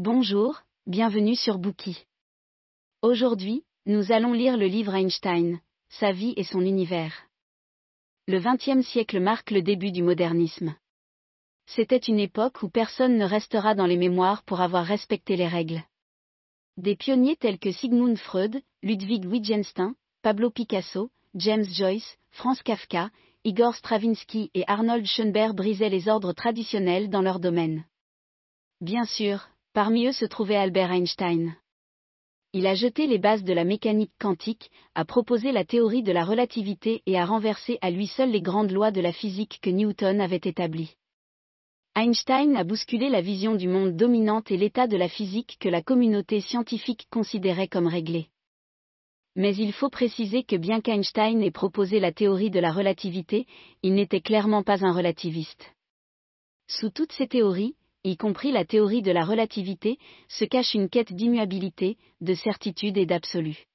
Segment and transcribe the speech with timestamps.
[0.00, 2.06] Bonjour, bienvenue sur Bookie.
[3.02, 7.26] Aujourd'hui, nous allons lire le livre Einstein, sa vie et son univers.
[8.28, 10.76] Le XXe siècle marque le début du modernisme.
[11.66, 15.82] C'était une époque où personne ne restera dans les mémoires pour avoir respecté les règles.
[16.76, 23.10] Des pionniers tels que Sigmund Freud, Ludwig Wittgenstein, Pablo Picasso, James Joyce, Franz Kafka,
[23.42, 27.84] Igor Stravinsky et Arnold Schoenberg brisaient les ordres traditionnels dans leur domaine.
[28.80, 31.54] Bien sûr, parmi eux se trouvait Albert Einstein.
[32.52, 36.24] Il a jeté les bases de la mécanique quantique, a proposé la théorie de la
[36.24, 40.20] relativité et a renversé à lui seul les grandes lois de la physique que Newton
[40.20, 40.96] avait établies.
[41.94, 45.80] Einstein a bousculé la vision du monde dominante et l'état de la physique que la
[45.80, 48.30] communauté scientifique considérait comme réglé.
[49.36, 53.46] Mais il faut préciser que bien qu'Einstein ait proposé la théorie de la relativité,
[53.84, 55.72] il n'était clairement pas un relativiste.
[56.66, 59.98] Sous toutes ces théories, y compris la théorie de la relativité,
[60.28, 63.66] se cache une quête d'immuabilité, de certitude et d'absolu.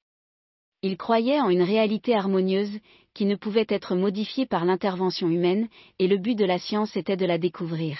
[0.82, 2.78] Il croyait en une réalité harmonieuse,
[3.14, 7.16] qui ne pouvait être modifiée par l'intervention humaine, et le but de la science était
[7.16, 7.98] de la découvrir.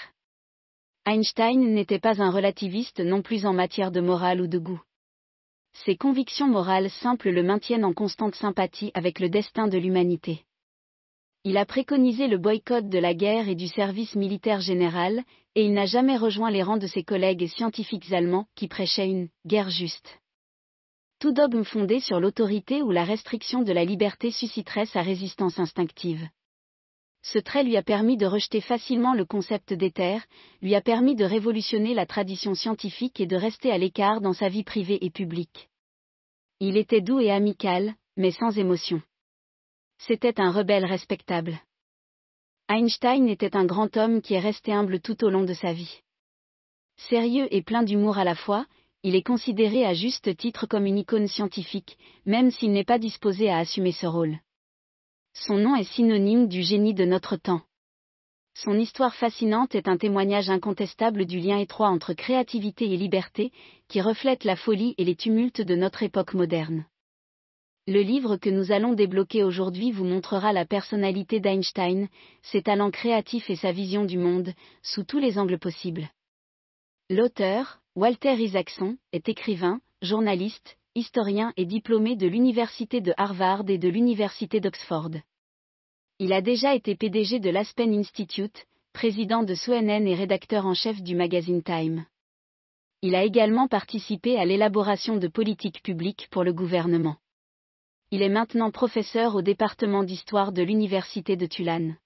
[1.05, 4.81] Einstein n'était pas un relativiste non plus en matière de morale ou de goût.
[5.85, 10.45] Ses convictions morales simples le maintiennent en constante sympathie avec le destin de l'humanité.
[11.43, 15.23] Il a préconisé le boycott de la guerre et du service militaire général,
[15.55, 19.29] et il n'a jamais rejoint les rangs de ses collègues scientifiques allemands qui prêchaient une
[19.45, 20.19] guerre juste.
[21.19, 26.27] Tout dogme fondé sur l'autorité ou la restriction de la liberté susciterait sa résistance instinctive.
[27.21, 30.23] Ce trait lui a permis de rejeter facilement le concept d'éther,
[30.61, 34.49] lui a permis de révolutionner la tradition scientifique et de rester à l'écart dans sa
[34.49, 35.69] vie privée et publique.
[36.59, 39.01] Il était doux et amical, mais sans émotion.
[39.97, 41.57] C'était un rebelle respectable.
[42.67, 46.01] Einstein était un grand homme qui est resté humble tout au long de sa vie.
[46.97, 48.65] Sérieux et plein d'humour à la fois,
[49.03, 53.49] il est considéré à juste titre comme une icône scientifique, même s'il n'est pas disposé
[53.49, 54.39] à assumer ce rôle.
[55.33, 57.61] Son nom est synonyme du génie de notre temps.
[58.55, 63.51] Son histoire fascinante est un témoignage incontestable du lien étroit entre créativité et liberté,
[63.89, 66.85] qui reflète la folie et les tumultes de notre époque moderne.
[67.87, 72.07] Le livre que nous allons débloquer aujourd'hui vous montrera la personnalité d'Einstein,
[72.41, 76.09] ses talents créatifs et sa vision du monde, sous tous les angles possibles.
[77.11, 83.87] L'auteur, Walter Isaacson, est écrivain, journaliste, historien et diplômé de l'Université de Harvard et de
[83.87, 85.11] l'Université d'Oxford.
[86.17, 91.03] Il a déjà été PDG de l'Aspen Institute, président de CNN et rédacteur en chef
[91.03, 92.07] du magazine Time.
[93.03, 97.17] Il a également participé à l'élaboration de politiques publiques pour le gouvernement
[98.15, 101.97] il est maintenant professeur au département d'histoire de l'Université de Tulane.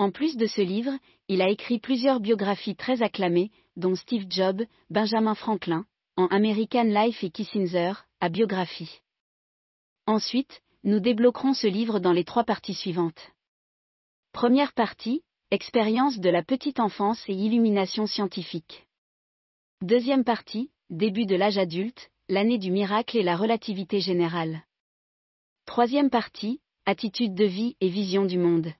[0.00, 4.64] En plus de ce livre, il a écrit plusieurs biographies très acclamées, dont Steve Jobs,
[4.90, 9.00] Benjamin Franklin, en American Life et Kissinger, à biographie.
[10.08, 13.30] Ensuite, nous débloquerons ce livre dans les trois parties suivantes.
[14.32, 15.22] Première partie,
[15.52, 18.88] expérience de la petite enfance et illumination scientifique.
[19.82, 24.64] Deuxième partie, début de l'âge adulte, l'année du miracle et la relativité générale.
[25.64, 28.72] Troisième partie, attitude de vie et vision du monde.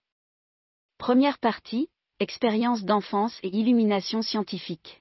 [0.99, 1.89] Première partie,
[2.19, 5.01] expérience d'enfance et illumination scientifique.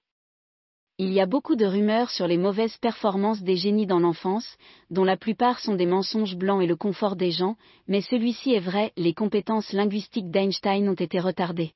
[1.00, 4.58] Il y a beaucoup de rumeurs sur les mauvaises performances des génies dans l'enfance,
[4.92, 8.60] dont la plupart sont des mensonges blancs et le confort des gens, mais celui-ci est
[8.60, 11.74] vrai, les compétences linguistiques d'Einstein ont été retardées.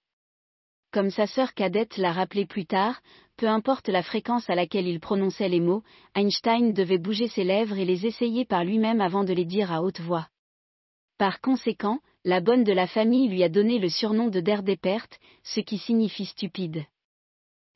[0.96, 3.02] Comme sa sœur cadette l'a rappelé plus tard,
[3.36, 5.84] peu importe la fréquence à laquelle il prononçait les mots,
[6.16, 9.84] Einstein devait bouger ses lèvres et les essayer par lui-même avant de les dire à
[9.84, 10.30] haute voix.
[11.18, 14.80] Par conséquent, la bonne de la famille lui a donné le surnom de Der des
[15.44, 16.86] ce qui signifie stupide.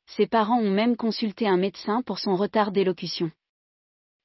[0.06, 3.30] Ses parents ont même consulté un médecin pour son retard d'élocution.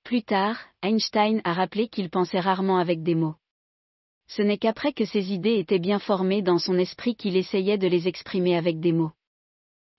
[0.05, 3.35] Plus tard, Einstein a rappelé qu'il pensait rarement avec des mots.
[4.27, 7.87] Ce n'est qu'après que ses idées étaient bien formées dans son esprit qu'il essayait de
[7.87, 9.11] les exprimer avec des mots.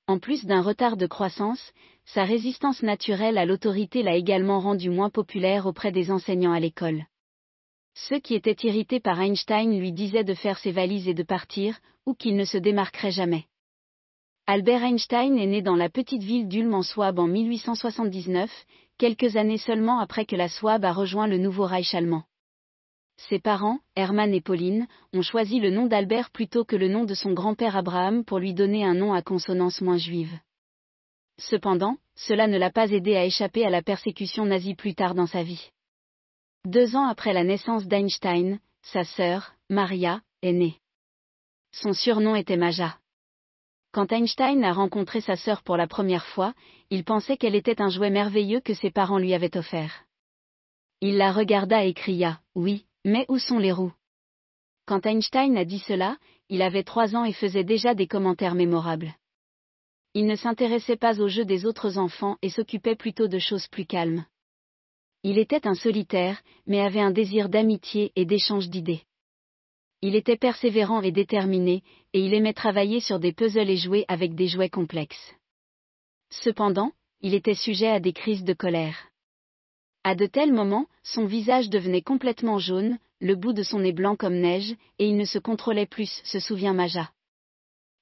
[0.08, 1.72] En plus d'un retard de croissance,
[2.04, 7.06] sa résistance naturelle à l'autorité l'a également rendu moins populaire auprès des enseignants à l'école.
[7.94, 11.78] Ceux qui étaient irrités par Einstein lui disaient de faire ses valises et de partir,
[12.04, 13.46] ou qu'il ne se démarquerait jamais.
[14.46, 18.50] Albert Einstein est né dans la petite ville d'Ulm en Souabe en 1879,
[18.96, 22.22] quelques années seulement après que la Souabe a rejoint le nouveau Reich allemand.
[23.16, 27.14] Ses parents, Hermann et Pauline, ont choisi le nom d'Albert plutôt que le nom de
[27.14, 30.38] son grand-père Abraham pour lui donner un nom à consonance moins juive.
[31.38, 35.26] Cependant, cela ne l'a pas aidé à échapper à la persécution nazie plus tard dans
[35.26, 35.70] sa vie.
[36.64, 40.78] Deux ans après la naissance d'Einstein, sa sœur, Maria, est née.
[41.72, 42.98] Son surnom était Maja.
[43.92, 46.54] Quand Einstein a rencontré sa sœur pour la première fois,
[46.90, 50.04] il pensait qu'elle était un jouet merveilleux que ses parents lui avaient offert.
[51.00, 53.92] Il la regarda et cria, Oui, mais où sont les roues?
[54.84, 56.18] Quand Einstein a dit cela,
[56.48, 59.14] il avait trois ans et faisait déjà des commentaires mémorables.
[60.12, 63.86] Il ne s'intéressait pas aux jeux des autres enfants et s'occupait plutôt de choses plus
[63.86, 64.24] calmes.
[65.22, 69.02] Il était un solitaire, mais avait un désir d'amitié et d'échange d'idées.
[70.02, 74.34] Il était persévérant et déterminé, et il aimait travailler sur des puzzles et jouer avec
[74.34, 75.34] des jouets complexes.
[76.30, 79.10] Cependant, il était sujet à des crises de colère.
[80.06, 84.14] À de tels moments, son visage devenait complètement jaune, le bout de son nez blanc
[84.14, 87.10] comme neige, et il ne se contrôlait plus, se souvient Maja.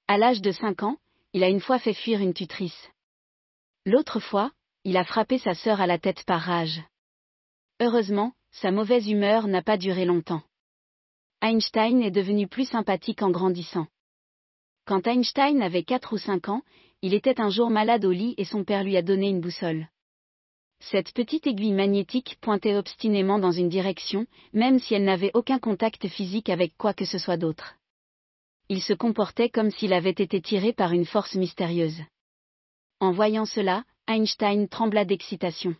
[0.07, 0.97] À l'âge de cinq ans,
[1.33, 2.91] il a une fois fait fuir une tutrice.
[3.87, 4.51] L'autre fois,
[4.83, 6.79] il a frappé sa sœur à la tête par rage.
[7.79, 10.43] Heureusement, sa mauvaise humeur n'a pas duré longtemps.
[11.41, 13.87] Einstein est devenu plus sympathique en grandissant.
[14.85, 16.61] Quand Einstein avait 4 ou 5 ans,
[17.01, 19.87] il était un jour malade au lit et son père lui a donné une boussole.
[20.91, 26.07] Cette petite aiguille magnétique pointait obstinément dans une direction, même si elle n'avait aucun contact
[26.07, 27.73] physique avec quoi que ce soit d'autre.
[28.69, 31.99] Il se comportait comme s'il avait été tiré par une force mystérieuse.
[32.99, 35.75] En voyant cela, Einstein trembla d'excitation.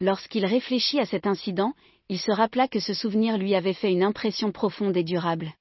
[0.00, 1.72] Lorsqu'il réfléchit à cet incident,
[2.08, 5.52] il se rappela que ce souvenir lui avait fait une impression profonde et durable.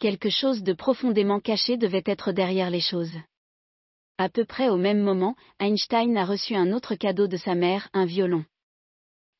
[0.00, 3.16] Quelque chose de profondément caché devait être derrière les choses.
[4.18, 7.88] À peu près au même moment, Einstein a reçu un autre cadeau de sa mère,
[7.92, 8.44] un violon.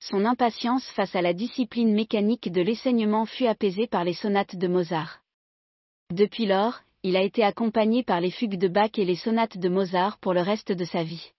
[0.01, 4.67] Son impatience face à la discipline mécanique de l'enseignement fut apaisée par les sonates de
[4.67, 5.21] Mozart.
[6.11, 9.69] Depuis lors, il a été accompagné par les fugues de Bach et les sonates de
[9.69, 11.33] Mozart pour le reste de sa vie.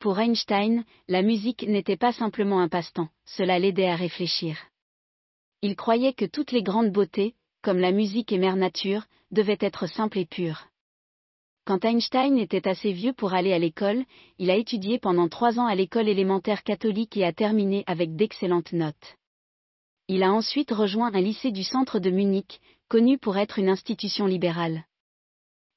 [0.00, 4.58] Pour Einstein, la musique n'était pas simplement un passe-temps, cela l'aidait à réfléchir.
[5.62, 9.86] Il croyait que toutes les grandes beautés, comme la musique et mère nature, devaient être
[9.86, 10.66] simples et pures.
[11.70, 14.02] Quand Einstein était assez vieux pour aller à l'école,
[14.40, 18.72] il a étudié pendant trois ans à l'école élémentaire catholique et a terminé avec d'excellentes
[18.72, 19.16] notes.
[20.08, 24.26] Il a ensuite rejoint un lycée du centre de Munich, connu pour être une institution
[24.26, 24.84] libérale.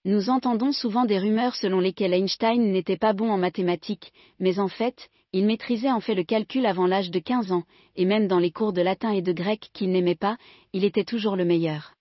[0.03, 4.69] Nous entendons souvent des rumeurs selon lesquelles Einstein n'était pas bon en mathématiques, mais en
[4.69, 8.39] fait, il maîtrisait en fait le calcul avant l'âge de 15 ans, et même dans
[8.39, 10.37] les cours de latin et de grec qu'il n'aimait pas,
[10.73, 11.93] il était toujours le meilleur.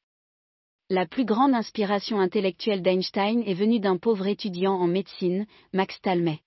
[0.95, 6.41] La plus grande inspiration intellectuelle d'Einstein est venue d'un pauvre étudiant en médecine, Max Talmay.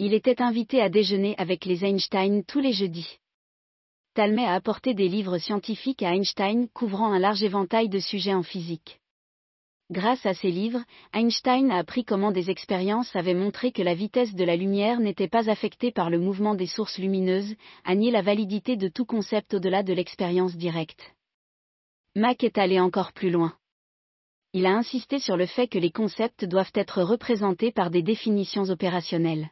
[0.00, 3.20] Il était invité à déjeuner avec les Einstein tous les jeudis.
[4.14, 8.42] Talmay a apporté des livres scientifiques à Einstein couvrant un large éventail de sujets en
[8.42, 8.98] physique.
[9.92, 14.34] Grâce à ces livres, Einstein a appris comment des expériences avaient montré que la vitesse
[14.34, 17.54] de la lumière n'était pas affectée par le mouvement des sources lumineuses,
[17.84, 21.13] à nier la validité de tout concept au-delà de l'expérience directe.
[22.16, 23.56] Mac est allé encore plus loin.
[24.52, 28.70] Il a insisté sur le fait que les concepts doivent être représentés par des définitions
[28.70, 29.50] opérationnelles.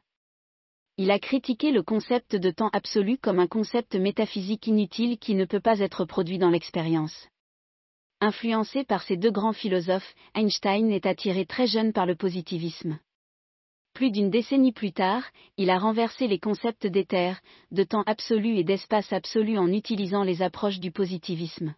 [0.97, 5.45] Il a critiqué le concept de temps absolu comme un concept métaphysique inutile qui ne
[5.45, 7.29] peut pas être produit dans l'expérience.
[8.21, 13.01] Influencé par ces deux grands philosophes, Einstein est attiré très jeune par le positivisme.
[13.93, 15.25] Plus d'une décennie plus tard,
[15.57, 17.41] il a renversé les concepts d'éther,
[17.73, 21.75] de temps absolu et d'espace absolu en utilisant les approches du positivisme.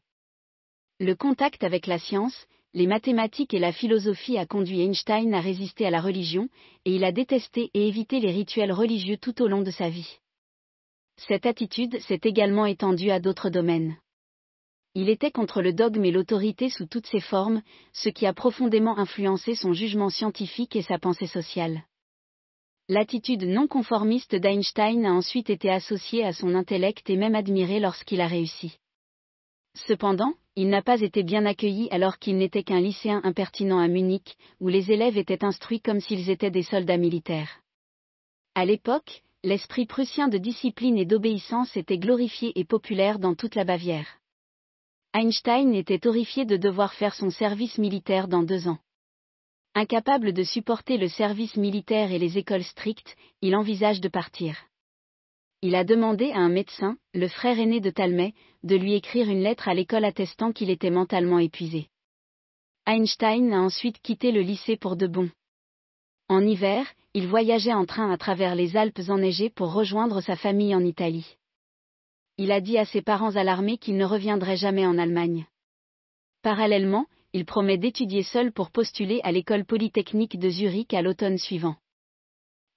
[1.05, 5.85] Le contact avec la science, les mathématiques et la philosophie a conduit Einstein à résister
[5.85, 6.49] à la religion,
[6.87, 10.17] et il a détesté et évité les rituels religieux tout au long de sa vie.
[11.19, 13.99] Cette attitude s'est également étendue à d'autres domaines.
[14.95, 17.61] Il était contre le dogme et l'autorité sous toutes ses formes,
[17.93, 21.83] ce qui a profondément influencé son jugement scientifique et sa pensée sociale.
[22.89, 28.23] L'attitude non conformiste d'Einstein a ensuite été associée à son intellect et même admirée lorsqu'il
[28.23, 28.79] a réussi.
[29.75, 34.37] Cependant, il n'a pas été bien accueilli alors qu'il n'était qu'un lycéen impertinent à Munich,
[34.61, 37.61] où les élèves étaient instruits comme s'ils étaient des soldats militaires.
[38.55, 43.65] À l'époque, l'esprit prussien de discipline et d'obéissance était glorifié et populaire dans toute la
[43.65, 44.21] Bavière.
[45.13, 48.79] Einstein était horrifié de devoir faire son service militaire dans deux ans.
[49.75, 54.57] Incapable de supporter le service militaire et les écoles strictes, il envisage de partir.
[55.65, 59.43] Il a demandé à un médecin, le frère aîné de Talmay, de lui écrire une
[59.43, 61.89] lettre à l'école attestant qu'il était mentalement épuisé.
[62.87, 65.29] Einstein a ensuite quitté le lycée pour de bon.
[66.29, 70.77] En hiver, il voyageait en train à travers les Alpes enneigées pour rejoindre sa famille
[70.77, 71.37] en Italie
[72.37, 75.47] il a dit à ses parents alarmés qu'il ne reviendrait jamais en Allemagne.
[76.43, 81.77] Parallèlement, il promet d'étudier seul pour postuler à l'école polytechnique de Zurich à l'automne suivant.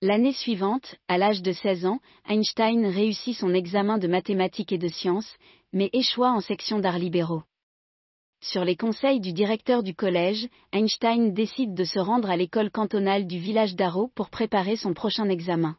[0.02, 2.00] L'année suivante, à l'âge de 16 ans,
[2.30, 5.36] Einstein réussit son examen de mathématiques et de sciences,
[5.74, 7.42] mais échoua en section d'arts libéraux.
[8.40, 13.26] Sur les conseils du directeur du collège, Einstein décide de se rendre à l'école cantonale
[13.26, 15.76] du village d'Arrow pour préparer son prochain examen.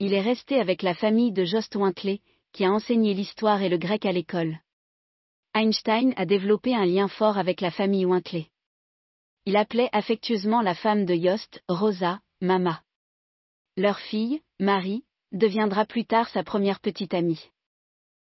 [0.00, 2.20] Il est resté avec la famille de Jost Wintley,
[2.52, 4.58] qui a enseigné l'histoire et le grec à l'école.
[5.54, 8.48] Einstein a développé un lien fort avec la famille Wintley.
[9.46, 12.82] Il appelait affectueusement la femme de Jost, Rosa, Mama.
[13.78, 15.02] Leur fille, Marie,
[15.32, 17.48] deviendra plus tard sa première petite amie.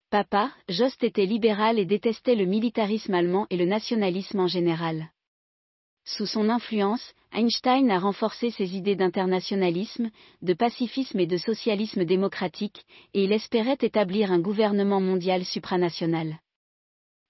[0.09, 5.11] Papa, Jost était libéral et détestait le militarisme allemand et le nationalisme en général.
[6.07, 12.87] Sous son influence, Einstein a renforcé ses idées d'internationalisme, de pacifisme et de socialisme démocratique,
[13.12, 16.38] et il espérait établir un gouvernement mondial supranational.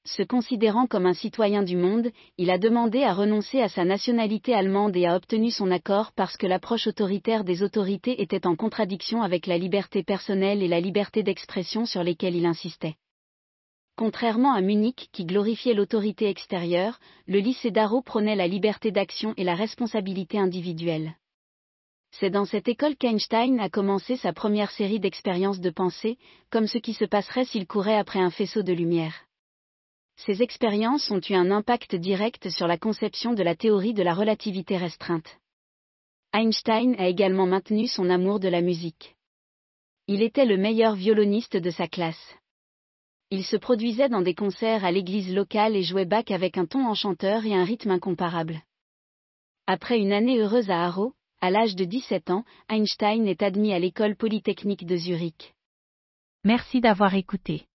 [0.06, 4.54] Se considérant comme un citoyen du monde, il a demandé à renoncer à sa nationalité
[4.54, 9.22] allemande et a obtenu son accord parce que l'approche autoritaire des autorités était en contradiction
[9.22, 12.94] avec la liberté personnelle et la liberté d'expression sur lesquelles il insistait.
[13.96, 19.42] Contrairement à Munich qui glorifiait l'autorité extérieure, le lycée d'Arrow prônait la liberté d'action et
[19.42, 21.16] la responsabilité individuelle.
[22.12, 26.16] C'est dans cette école qu'Einstein a commencé sa première série d'expériences de pensée,
[26.50, 29.25] comme ce qui se passerait s'il courait après un faisceau de lumière.
[30.16, 34.14] Ces expériences ont eu un impact direct sur la conception de la théorie de la
[34.14, 35.38] relativité restreinte.
[36.32, 39.14] Einstein a également maintenu son amour de la musique.
[40.08, 42.34] Il était le meilleur violoniste de sa classe.
[43.30, 46.86] Il se produisait dans des concerts à l'église locale et jouait Bach avec un ton
[46.86, 48.62] enchanteur et un rythme incomparable.
[49.66, 53.78] Après une année heureuse à Harrow, à l'âge de 17 ans, Einstein est admis à
[53.78, 55.54] l'école polytechnique de Zurich.
[56.44, 57.66] Merci d'avoir écouté.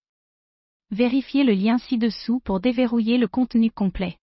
[0.92, 4.18] Vérifiez le lien ci-dessous pour déverrouiller le contenu complet.